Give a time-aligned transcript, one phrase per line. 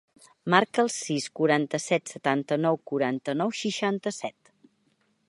[0.53, 4.55] Marca el sis, quaranta-set, setanta-nou, quaranta-nou, seixanta-set.